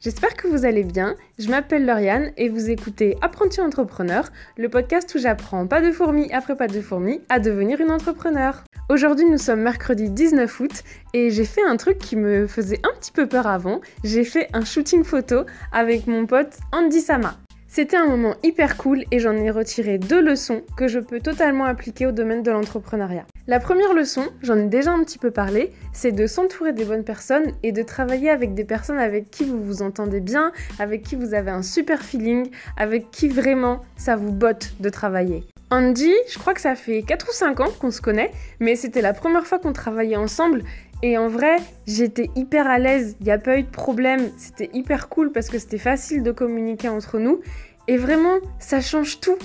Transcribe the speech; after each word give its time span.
J'espère 0.00 0.36
que 0.36 0.46
vous 0.46 0.64
allez 0.64 0.84
bien. 0.84 1.16
Je 1.40 1.48
m'appelle 1.48 1.84
Lauriane 1.84 2.30
et 2.36 2.48
vous 2.48 2.70
écoutez 2.70 3.16
Apprenti 3.20 3.60
Entrepreneur, 3.60 4.28
le 4.56 4.68
podcast 4.68 5.12
où 5.16 5.18
j'apprends 5.18 5.66
pas 5.66 5.80
de 5.80 5.90
fourmis 5.90 6.32
après 6.32 6.54
pas 6.54 6.68
de 6.68 6.80
fourmis 6.80 7.20
à 7.28 7.40
devenir 7.40 7.80
une 7.80 7.90
entrepreneur. 7.90 8.62
Aujourd'hui, 8.88 9.28
nous 9.28 9.38
sommes 9.38 9.60
mercredi 9.60 10.08
19 10.08 10.60
août 10.60 10.84
et 11.14 11.30
j'ai 11.30 11.44
fait 11.44 11.64
un 11.64 11.76
truc 11.76 11.98
qui 11.98 12.14
me 12.14 12.46
faisait 12.46 12.78
un 12.84 12.96
petit 12.96 13.10
peu 13.10 13.26
peur 13.26 13.48
avant. 13.48 13.80
J'ai 14.04 14.22
fait 14.22 14.48
un 14.52 14.64
shooting 14.64 15.02
photo 15.02 15.46
avec 15.72 16.06
mon 16.06 16.26
pote 16.26 16.58
Andy 16.70 17.00
Sama. 17.00 17.36
C'était 17.66 17.96
un 17.96 18.06
moment 18.06 18.36
hyper 18.44 18.76
cool 18.76 19.02
et 19.10 19.18
j'en 19.18 19.36
ai 19.36 19.50
retiré 19.50 19.98
deux 19.98 20.22
leçons 20.22 20.62
que 20.76 20.86
je 20.86 21.00
peux 21.00 21.18
totalement 21.18 21.64
appliquer 21.64 22.06
au 22.06 22.12
domaine 22.12 22.44
de 22.44 22.52
l'entrepreneuriat. 22.52 23.26
La 23.48 23.60
première 23.60 23.94
leçon, 23.94 24.24
j'en 24.42 24.58
ai 24.58 24.66
déjà 24.66 24.92
un 24.92 25.02
petit 25.02 25.16
peu 25.16 25.30
parlé, 25.30 25.72
c'est 25.94 26.12
de 26.12 26.26
s'entourer 26.26 26.74
des 26.74 26.84
bonnes 26.84 27.02
personnes 27.02 27.54
et 27.62 27.72
de 27.72 27.82
travailler 27.82 28.28
avec 28.28 28.52
des 28.52 28.66
personnes 28.66 28.98
avec 28.98 29.30
qui 29.30 29.44
vous 29.44 29.58
vous 29.64 29.80
entendez 29.80 30.20
bien, 30.20 30.52
avec 30.78 31.02
qui 31.02 31.16
vous 31.16 31.32
avez 31.32 31.50
un 31.50 31.62
super 31.62 32.02
feeling, 32.02 32.50
avec 32.76 33.10
qui 33.10 33.26
vraiment 33.26 33.80
ça 33.96 34.16
vous 34.16 34.32
botte 34.32 34.74
de 34.80 34.90
travailler. 34.90 35.44
Andy, 35.70 36.12
je 36.30 36.38
crois 36.38 36.52
que 36.52 36.60
ça 36.60 36.74
fait 36.74 37.00
4 37.00 37.26
ou 37.26 37.32
5 37.32 37.60
ans 37.60 37.70
qu'on 37.80 37.90
se 37.90 38.02
connaît, 38.02 38.32
mais 38.60 38.76
c'était 38.76 39.00
la 39.00 39.14
première 39.14 39.46
fois 39.46 39.58
qu'on 39.58 39.72
travaillait 39.72 40.16
ensemble 40.16 40.62
et 41.02 41.16
en 41.16 41.28
vrai, 41.28 41.56
j'étais 41.86 42.28
hyper 42.36 42.66
à 42.66 42.78
l'aise, 42.78 43.16
il 43.20 43.24
n'y 43.24 43.32
a 43.32 43.38
pas 43.38 43.56
eu 43.56 43.62
de 43.62 43.70
problème, 43.70 44.28
c'était 44.36 44.68
hyper 44.74 45.08
cool 45.08 45.32
parce 45.32 45.48
que 45.48 45.58
c'était 45.58 45.78
facile 45.78 46.22
de 46.22 46.32
communiquer 46.32 46.90
entre 46.90 47.18
nous. 47.18 47.40
Et 47.86 47.96
vraiment, 47.96 48.40
ça 48.58 48.82
change 48.82 49.20
tout. 49.20 49.38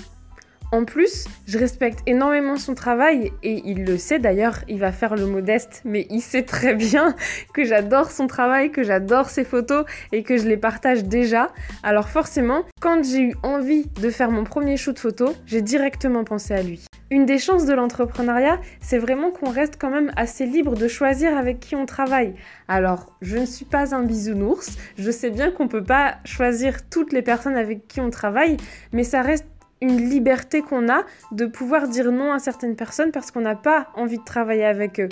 En 0.74 0.86
plus, 0.86 1.28
je 1.46 1.60
respecte 1.60 2.00
énormément 2.08 2.58
son 2.58 2.74
travail 2.74 3.32
et 3.44 3.62
il 3.64 3.86
le 3.86 4.00
sait 4.00 4.18
d'ailleurs, 4.18 4.58
il 4.68 4.80
va 4.80 4.92
faire 4.92 5.16
le 5.16 5.28
modeste, 5.28 5.84
mais 5.86 6.08
il 6.10 6.20
sait 6.20 6.42
très 6.42 6.74
bien 6.74 7.14
que 7.54 7.64
j'adore 7.64 8.10
son 8.10 8.26
travail, 8.26 8.72
que 8.72 8.82
j'adore 8.82 9.30
ses 9.30 9.44
photos 9.44 9.86
et 10.12 10.24
que 10.24 10.36
je 10.36 10.48
les 10.48 10.58
partage 10.58 11.04
déjà. 11.04 11.52
Alors 11.84 12.10
forcément, 12.10 12.64
quand 12.82 13.04
j'ai 13.04 13.22
eu 13.22 13.36
envie 13.44 13.86
de 14.02 14.10
faire 14.10 14.32
mon 14.32 14.46
premier 14.46 14.76
shoot 14.76 14.98
photo, 14.98 15.36
j'ai 15.46 15.62
directement 15.62 16.24
pensé 16.24 16.56
à 16.56 16.64
lui. 16.64 16.88
Une 17.12 17.28
des 17.28 17.38
chances 17.38 17.68
de 17.68 17.74
l'entrepreneuriat, 17.74 18.60
c'est 18.82 18.98
vraiment 18.98 19.30
qu'on 19.30 19.52
reste 19.52 19.76
quand 19.80 19.92
même 19.92 20.12
assez 20.16 20.48
libre 20.48 20.76
de 20.76 20.88
choisir 20.88 21.38
avec 21.38 21.60
qui 21.60 21.76
on 21.76 21.86
travaille. 21.86 22.34
Alors, 22.68 23.16
je 23.22 23.38
ne 23.38 23.46
suis 23.46 23.66
pas 23.66 23.94
un 23.94 24.02
bisounours, 24.02 24.78
je 24.98 25.12
sais 25.12 25.30
bien 25.30 25.52
qu'on 25.52 25.66
ne 25.66 25.70
peut 25.70 25.84
pas 25.84 26.16
choisir 26.26 26.90
toutes 26.90 27.14
les 27.14 27.22
personnes 27.22 27.56
avec 27.56 27.88
qui 27.88 28.02
on 28.02 28.10
travaille, 28.10 28.58
mais 28.94 29.04
ça 29.04 29.22
reste 29.22 29.46
une 29.84 30.10
liberté 30.10 30.62
qu'on 30.62 30.90
a 30.90 31.04
de 31.32 31.46
pouvoir 31.46 31.88
dire 31.88 32.12
non 32.12 32.32
à 32.32 32.40
certaines 32.40 32.76
personnes 32.76 33.12
parce 33.12 33.32
qu'on 33.32 33.42
n'a 33.42 33.56
pas 33.56 33.88
envie 33.96 34.18
de 34.18 34.24
travailler 34.24 34.66
avec 34.66 35.00
eux. 35.00 35.10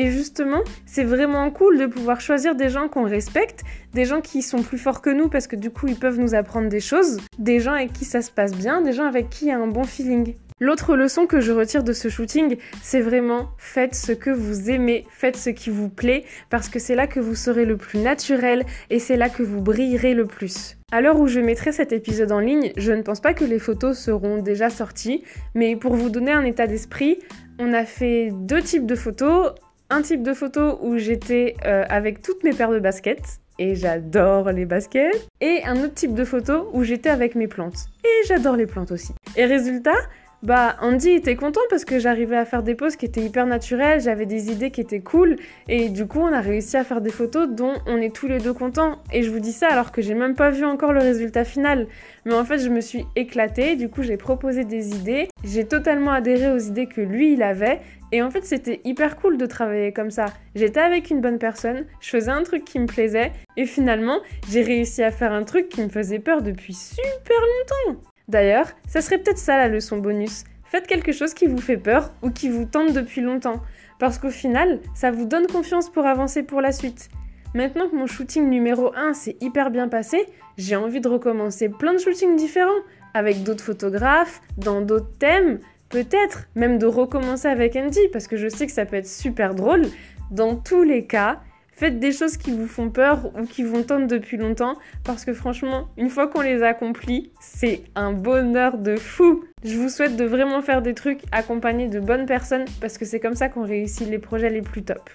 Et 0.00 0.12
justement, 0.12 0.62
c'est 0.86 1.02
vraiment 1.02 1.50
cool 1.50 1.76
de 1.76 1.86
pouvoir 1.86 2.20
choisir 2.20 2.54
des 2.54 2.68
gens 2.68 2.86
qu'on 2.86 3.02
respecte, 3.02 3.64
des 3.94 4.04
gens 4.04 4.20
qui 4.20 4.42
sont 4.42 4.62
plus 4.62 4.78
forts 4.78 5.02
que 5.02 5.10
nous 5.10 5.28
parce 5.28 5.48
que 5.48 5.56
du 5.56 5.70
coup 5.70 5.88
ils 5.88 5.96
peuvent 5.96 6.20
nous 6.20 6.36
apprendre 6.36 6.68
des 6.68 6.78
choses, 6.78 7.18
des 7.40 7.58
gens 7.58 7.72
avec 7.72 7.94
qui 7.94 8.04
ça 8.04 8.22
se 8.22 8.30
passe 8.30 8.52
bien, 8.52 8.80
des 8.80 8.92
gens 8.92 9.06
avec 9.06 9.28
qui 9.28 9.46
il 9.46 9.48
y 9.48 9.50
a 9.50 9.58
un 9.58 9.66
bon 9.66 9.82
feeling. 9.82 10.36
L'autre 10.60 10.94
leçon 10.94 11.26
que 11.26 11.40
je 11.40 11.50
retire 11.50 11.82
de 11.82 11.92
ce 11.92 12.08
shooting, 12.08 12.58
c'est 12.80 13.00
vraiment 13.00 13.48
faites 13.58 13.96
ce 13.96 14.12
que 14.12 14.30
vous 14.30 14.70
aimez, 14.70 15.04
faites 15.10 15.36
ce 15.36 15.50
qui 15.50 15.68
vous 15.68 15.88
plaît, 15.88 16.22
parce 16.48 16.68
que 16.68 16.78
c'est 16.78 16.94
là 16.94 17.08
que 17.08 17.18
vous 17.18 17.34
serez 17.34 17.64
le 17.64 17.76
plus 17.76 17.98
naturel 17.98 18.66
et 18.90 19.00
c'est 19.00 19.16
là 19.16 19.28
que 19.28 19.42
vous 19.42 19.60
brillerez 19.60 20.14
le 20.14 20.26
plus. 20.26 20.76
À 20.92 21.00
l'heure 21.00 21.18
où 21.18 21.26
je 21.26 21.40
mettrai 21.40 21.72
cet 21.72 21.92
épisode 21.92 22.30
en 22.30 22.38
ligne, 22.38 22.72
je 22.76 22.92
ne 22.92 23.02
pense 23.02 23.20
pas 23.20 23.34
que 23.34 23.44
les 23.44 23.58
photos 23.58 23.98
seront 23.98 24.42
déjà 24.42 24.70
sorties, 24.70 25.24
mais 25.56 25.74
pour 25.74 25.96
vous 25.96 26.08
donner 26.08 26.30
un 26.30 26.44
état 26.44 26.68
d'esprit, 26.68 27.18
on 27.58 27.72
a 27.72 27.84
fait 27.84 28.30
deux 28.32 28.62
types 28.62 28.86
de 28.86 28.94
photos. 28.94 29.54
Un 29.90 30.02
type 30.02 30.22
de 30.22 30.34
photo 30.34 30.78
où 30.82 30.98
j'étais 30.98 31.56
euh, 31.64 31.82
avec 31.88 32.20
toutes 32.20 32.44
mes 32.44 32.52
paires 32.52 32.70
de 32.70 32.78
baskets, 32.78 33.40
et 33.58 33.74
j'adore 33.74 34.50
les 34.52 34.66
baskets. 34.66 35.26
Et 35.40 35.62
un 35.64 35.82
autre 35.82 35.94
type 35.94 36.14
de 36.14 36.24
photo 36.24 36.68
où 36.74 36.84
j'étais 36.84 37.08
avec 37.08 37.34
mes 37.34 37.48
plantes. 37.48 37.86
Et 38.04 38.26
j'adore 38.26 38.56
les 38.56 38.66
plantes 38.66 38.92
aussi. 38.92 39.14
Et 39.34 39.46
résultat, 39.46 39.96
bah, 40.42 40.76
Andy 40.80 41.10
était 41.10 41.34
content 41.34 41.60
parce 41.68 41.84
que 41.84 41.98
j'arrivais 41.98 42.36
à 42.36 42.44
faire 42.44 42.62
des 42.62 42.74
poses 42.74 42.96
qui 42.96 43.06
étaient 43.06 43.20
hyper 43.20 43.46
naturelles, 43.46 44.00
j'avais 44.00 44.26
des 44.26 44.52
idées 44.52 44.70
qui 44.70 44.80
étaient 44.80 45.00
cool, 45.00 45.36
et 45.68 45.88
du 45.88 46.06
coup, 46.06 46.20
on 46.20 46.32
a 46.32 46.40
réussi 46.40 46.76
à 46.76 46.84
faire 46.84 47.00
des 47.00 47.10
photos 47.10 47.48
dont 47.48 47.74
on 47.86 47.96
est 47.96 48.14
tous 48.14 48.28
les 48.28 48.38
deux 48.38 48.52
contents. 48.52 48.98
Et 49.12 49.22
je 49.22 49.30
vous 49.30 49.40
dis 49.40 49.52
ça 49.52 49.68
alors 49.68 49.90
que 49.90 50.00
j'ai 50.00 50.14
même 50.14 50.34
pas 50.34 50.50
vu 50.50 50.64
encore 50.64 50.92
le 50.92 51.00
résultat 51.00 51.44
final. 51.44 51.88
Mais 52.24 52.34
en 52.34 52.44
fait, 52.44 52.58
je 52.58 52.68
me 52.68 52.80
suis 52.80 53.04
éclatée, 53.16 53.74
du 53.74 53.88
coup, 53.88 54.02
j'ai 54.02 54.16
proposé 54.16 54.64
des 54.64 54.90
idées, 54.90 55.28
j'ai 55.44 55.64
totalement 55.64 56.12
adhéré 56.12 56.52
aux 56.52 56.58
idées 56.58 56.86
que 56.86 57.00
lui, 57.00 57.32
il 57.32 57.42
avait, 57.42 57.80
et 58.12 58.22
en 58.22 58.30
fait, 58.30 58.44
c'était 58.44 58.80
hyper 58.84 59.16
cool 59.16 59.38
de 59.38 59.46
travailler 59.46 59.92
comme 59.92 60.10
ça. 60.10 60.26
J'étais 60.54 60.80
avec 60.80 61.10
une 61.10 61.20
bonne 61.20 61.38
personne, 61.38 61.84
je 62.00 62.10
faisais 62.10 62.30
un 62.30 62.42
truc 62.42 62.64
qui 62.64 62.78
me 62.78 62.86
plaisait, 62.86 63.32
et 63.56 63.66
finalement, 63.66 64.20
j'ai 64.50 64.62
réussi 64.62 65.02
à 65.02 65.10
faire 65.10 65.32
un 65.32 65.42
truc 65.42 65.68
qui 65.68 65.82
me 65.82 65.88
faisait 65.88 66.20
peur 66.20 66.42
depuis 66.42 66.74
super 66.74 67.40
longtemps. 67.40 68.00
D'ailleurs, 68.28 68.68
ça 68.86 69.00
serait 69.00 69.18
peut-être 69.18 69.38
ça 69.38 69.56
la 69.56 69.68
leçon 69.68 69.98
bonus. 69.98 70.44
Faites 70.64 70.86
quelque 70.86 71.12
chose 71.12 71.32
qui 71.32 71.46
vous 71.46 71.60
fait 71.60 71.78
peur 71.78 72.12
ou 72.22 72.30
qui 72.30 72.50
vous 72.50 72.66
tente 72.66 72.92
depuis 72.92 73.22
longtemps, 73.22 73.62
parce 73.98 74.18
qu'au 74.18 74.30
final, 74.30 74.80
ça 74.94 75.10
vous 75.10 75.24
donne 75.24 75.46
confiance 75.46 75.90
pour 75.90 76.06
avancer 76.06 76.42
pour 76.42 76.60
la 76.60 76.72
suite. 76.72 77.08
Maintenant 77.54 77.88
que 77.88 77.96
mon 77.96 78.06
shooting 78.06 78.50
numéro 78.50 78.92
1 78.94 79.14
s'est 79.14 79.36
hyper 79.40 79.70
bien 79.70 79.88
passé, 79.88 80.26
j'ai 80.58 80.76
envie 80.76 81.00
de 81.00 81.08
recommencer 81.08 81.70
plein 81.70 81.94
de 81.94 81.98
shootings 81.98 82.36
différents, 82.36 82.70
avec 83.14 83.42
d'autres 83.42 83.64
photographes, 83.64 84.42
dans 84.58 84.82
d'autres 84.82 85.16
thèmes, 85.18 85.58
peut-être 85.88 86.48
même 86.54 86.78
de 86.78 86.84
recommencer 86.84 87.48
avec 87.48 87.74
Andy, 87.74 88.08
parce 88.12 88.26
que 88.26 88.36
je 88.36 88.48
sais 88.48 88.66
que 88.66 88.72
ça 88.72 88.84
peut 88.84 88.96
être 88.96 89.08
super 89.08 89.54
drôle. 89.54 89.86
Dans 90.30 90.54
tous 90.56 90.82
les 90.82 91.06
cas, 91.06 91.40
Faites 91.78 92.00
des 92.00 92.10
choses 92.10 92.36
qui 92.36 92.50
vous 92.50 92.66
font 92.66 92.90
peur 92.90 93.30
ou 93.38 93.44
qui 93.44 93.62
vous 93.62 93.82
tentent 93.82 94.08
depuis 94.08 94.36
longtemps 94.36 94.74
parce 95.04 95.24
que 95.24 95.32
franchement, 95.32 95.86
une 95.96 96.10
fois 96.10 96.26
qu'on 96.26 96.40
les 96.40 96.64
accomplit, 96.64 97.30
c'est 97.40 97.84
un 97.94 98.12
bonheur 98.12 98.78
de 98.78 98.96
fou. 98.96 99.44
Je 99.62 99.76
vous 99.76 99.88
souhaite 99.88 100.16
de 100.16 100.24
vraiment 100.24 100.60
faire 100.60 100.82
des 100.82 100.92
trucs 100.92 101.20
accompagnés 101.30 101.86
de 101.86 102.00
bonnes 102.00 102.26
personnes 102.26 102.64
parce 102.80 102.98
que 102.98 103.04
c'est 103.04 103.20
comme 103.20 103.36
ça 103.36 103.48
qu'on 103.48 103.62
réussit 103.62 104.08
les 104.08 104.18
projets 104.18 104.50
les 104.50 104.60
plus 104.60 104.82
top. 104.82 105.08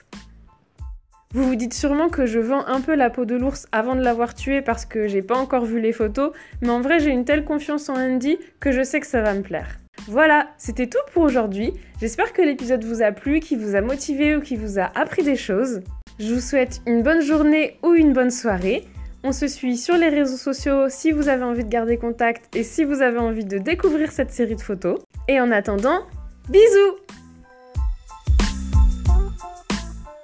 Vous 1.33 1.43
vous 1.43 1.55
dites 1.55 1.73
sûrement 1.73 2.07
que 2.07 2.25
je 2.25 2.39
vends 2.39 2.65
un 2.65 2.79
peu 2.79 2.95
la 2.95 3.09
peau 3.09 3.25
de 3.25 3.35
l'ours 3.35 3.67
avant 3.73 3.97
de 3.97 4.01
l'avoir 4.01 4.33
tué 4.33 4.61
parce 4.61 4.85
que 4.85 5.09
j'ai 5.09 5.21
pas 5.21 5.35
encore 5.35 5.65
vu 5.65 5.81
les 5.81 5.91
photos, 5.91 6.31
mais 6.61 6.69
en 6.69 6.79
vrai 6.79 7.01
j'ai 7.01 7.09
une 7.09 7.25
telle 7.25 7.43
confiance 7.43 7.89
en 7.89 7.95
Andy 7.95 8.37
que 8.61 8.71
je 8.71 8.83
sais 8.83 9.01
que 9.01 9.07
ça 9.07 9.21
va 9.21 9.33
me 9.33 9.41
plaire. 9.41 9.79
Voilà, 10.07 10.47
c'était 10.57 10.87
tout 10.87 11.03
pour 11.11 11.23
aujourd'hui. 11.23 11.73
J'espère 11.99 12.31
que 12.31 12.41
l'épisode 12.41 12.85
vous 12.85 13.01
a 13.01 13.11
plu, 13.11 13.41
qu'il 13.41 13.59
vous 13.59 13.75
a 13.75 13.81
motivé 13.81 14.37
ou 14.37 14.39
qu'il 14.39 14.59
vous 14.59 14.79
a 14.79 14.89
appris 14.97 15.23
des 15.23 15.35
choses. 15.35 15.81
Je 16.19 16.33
vous 16.33 16.41
souhaite 16.41 16.81
une 16.85 17.01
bonne 17.01 17.21
journée 17.21 17.77
ou 17.81 17.93
une 17.93 18.13
bonne 18.13 18.29
soirée. 18.29 18.85
On 19.23 19.31
se 19.31 19.47
suit 19.47 19.77
sur 19.77 19.95
les 19.95 20.09
réseaux 20.09 20.37
sociaux 20.37 20.87
si 20.89 21.11
vous 21.11 21.27
avez 21.27 21.43
envie 21.43 21.63
de 21.63 21.69
garder 21.69 21.97
contact 21.97 22.55
et 22.55 22.63
si 22.63 22.83
vous 22.83 23.01
avez 23.01 23.17
envie 23.17 23.45
de 23.45 23.57
découvrir 23.57 24.11
cette 24.11 24.31
série 24.31 24.55
de 24.55 24.61
photos. 24.61 24.99
Et 25.27 25.39
en 25.39 25.49
attendant, 25.51 26.01
bisous 26.49 26.97